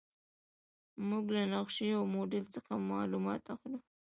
[1.07, 3.79] موږ له نقشې او موډل څخه معلومات اخلو.